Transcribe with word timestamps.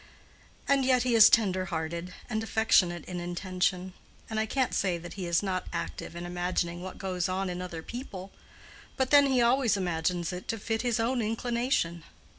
And 0.67 0.83
yet 0.83 1.03
he 1.03 1.13
is 1.13 1.29
tender 1.29 1.65
hearted 1.65 2.11
and 2.27 2.41
affectionate 2.41 3.05
in 3.05 3.19
intention, 3.19 3.93
and 4.31 4.39
I 4.39 4.47
can't 4.47 4.73
say 4.73 4.97
that 4.97 5.13
he 5.13 5.27
is 5.27 5.43
not 5.43 5.67
active 5.71 6.15
in 6.15 6.25
imagining 6.25 6.81
what 6.81 6.97
goes 6.97 7.29
on 7.29 7.51
in 7.51 7.61
other 7.61 7.83
people—but 7.83 9.11
then 9.11 9.27
he 9.27 9.43
always 9.43 9.77
imagines 9.77 10.33
it 10.33 10.47
to 10.47 10.57
fit 10.57 10.81
his 10.81 10.99
own 10.99 11.21
inclination." 11.21 12.01